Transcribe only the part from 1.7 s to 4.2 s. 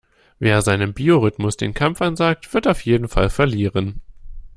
Kampf ansagt, wird auf jeden Fall verlieren.